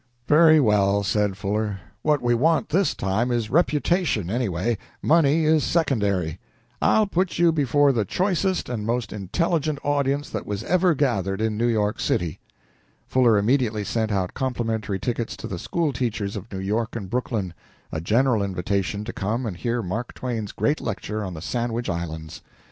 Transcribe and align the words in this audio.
"Very 0.27 0.59
well," 0.59 1.03
said 1.03 1.37
Fuller. 1.37 1.79
"What 2.01 2.23
we 2.23 2.33
want 2.33 2.69
this 2.69 2.95
time 2.95 3.29
is 3.29 3.51
reputation, 3.51 4.31
anyway 4.31 4.79
money 4.99 5.45
is 5.45 5.63
secondary. 5.63 6.39
I'll 6.81 7.05
put 7.05 7.37
you 7.37 7.51
before 7.51 7.91
the 7.91 8.03
choicest 8.03 8.67
and 8.67 8.83
most 8.83 9.13
intelligent 9.13 9.77
audience 9.83 10.31
that 10.31 10.47
was 10.47 10.63
ever 10.63 10.95
gathered 10.95 11.39
in 11.39 11.55
New 11.55 11.67
York 11.67 11.99
City." 11.99 12.39
Fuller 13.07 13.37
immediately 13.37 13.83
sent 13.83 14.11
out 14.11 14.33
complimentary 14.33 14.97
tickets 14.97 15.37
to 15.37 15.45
the 15.45 15.59
school 15.59 15.93
teachers 15.93 16.35
of 16.35 16.51
New 16.51 16.57
York 16.57 16.95
and 16.95 17.07
Brooklyn 17.07 17.53
a 17.91 18.01
general 18.01 18.41
invitation 18.41 19.03
to 19.03 19.13
come 19.13 19.45
and 19.45 19.55
hear 19.55 19.83
Mark 19.83 20.15
Twain's 20.15 20.51
great 20.51 20.81
lecture 20.81 21.23
on 21.23 21.35
the 21.35 21.43
Sandwich 21.43 21.89
Islands. 21.91 22.41